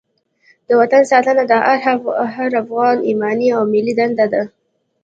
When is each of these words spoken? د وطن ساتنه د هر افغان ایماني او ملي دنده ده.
د 0.67 0.69
وطن 0.79 1.03
ساتنه 1.11 1.43
د 1.47 1.53
هر 2.35 2.49
افغان 2.61 2.97
ایماني 3.09 3.47
او 3.57 3.61
ملي 3.73 3.93
دنده 3.99 4.25
ده. 4.33 4.43